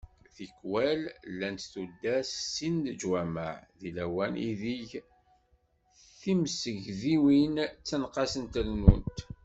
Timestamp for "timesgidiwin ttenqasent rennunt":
6.19-9.17